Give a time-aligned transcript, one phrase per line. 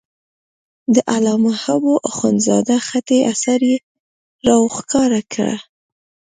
[0.95, 3.77] د علامه حبو اخندزاده خطي اثر یې
[4.45, 5.49] را وښکاره کړ.